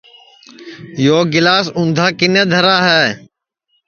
یو 1.05 1.19
گَِلاس 1.33 1.67
اُندھا 1.77 2.07
کِنے 2.17 2.43
دھرا 2.51 2.77
ہے 2.87 3.01